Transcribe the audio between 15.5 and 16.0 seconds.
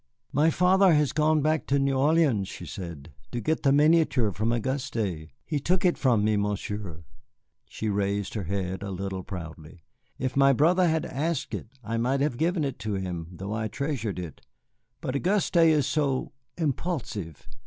is